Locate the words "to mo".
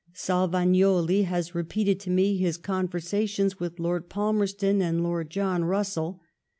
1.99-2.23